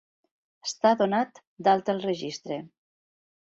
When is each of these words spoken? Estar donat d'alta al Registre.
Estar 0.69 0.93
donat 1.01 1.41
d'alta 1.67 1.95
al 1.95 2.01
Registre. 2.07 2.59